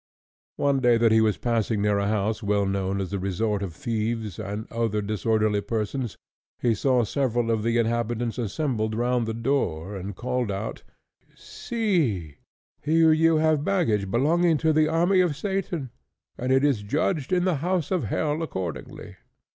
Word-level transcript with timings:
One 0.55 0.79
day 0.79 0.97
that 0.97 1.11
he 1.11 1.21
was 1.21 1.37
passing 1.37 1.83
near 1.83 1.99
a 1.99 2.07
house 2.07 2.41
well 2.41 2.65
known 2.65 2.99
as 2.99 3.11
the 3.11 3.19
resort 3.19 3.61
of 3.61 3.75
thieves 3.75 4.39
and 4.39 4.65
other 4.71 4.99
disorderly 4.99 5.61
persons, 5.61 6.17
he 6.59 6.73
saw 6.73 7.03
several 7.03 7.51
of 7.51 7.61
the 7.61 7.77
inhabitants 7.77 8.39
assembled 8.39 8.95
round 8.95 9.27
the 9.27 9.35
door, 9.35 9.95
and 9.95 10.15
called 10.15 10.49
out, 10.51 10.81
"See, 11.35 12.39
here 12.81 13.13
you 13.13 13.35
have 13.37 13.63
baggage 13.63 14.09
belonging 14.09 14.57
to 14.65 14.73
the 14.73 14.87
army 14.87 15.19
of 15.21 15.37
Satan, 15.37 15.91
and 16.35 16.51
it 16.51 16.63
is 16.65 16.91
lodged 16.91 17.31
in 17.31 17.45
the 17.45 17.57
house 17.57 17.91
of 17.91 18.05
hell 18.05 18.41
accordingly." 18.41 19.17